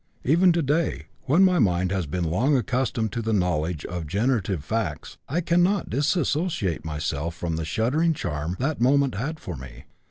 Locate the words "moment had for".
8.81-9.55